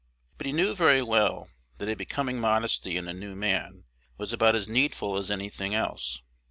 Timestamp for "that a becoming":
1.77-2.39